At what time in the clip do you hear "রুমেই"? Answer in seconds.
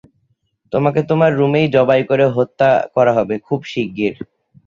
1.35-1.67